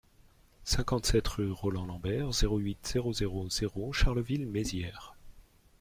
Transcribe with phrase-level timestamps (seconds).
[0.63, 5.13] cinquante-sept rue Roland Lambert, zéro huit, zéro zéro zéro Charleville-Mézières